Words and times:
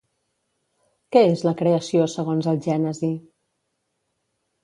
Què 1.15 1.21
és 1.33 1.43
la 1.49 1.53
Creació 1.59 2.07
segons 2.15 2.49
el 2.53 2.59
Gènesi? 2.69 3.13